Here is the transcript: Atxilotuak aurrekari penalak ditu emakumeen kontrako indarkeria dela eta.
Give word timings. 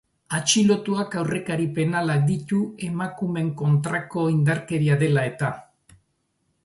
Atxilotuak 0.35 1.17
aurrekari 1.23 1.67
penalak 1.75 2.23
ditu 2.31 2.61
emakumeen 2.89 3.53
kontrako 3.63 4.25
indarkeria 4.39 5.01
dela 5.05 5.27
eta. 5.35 5.53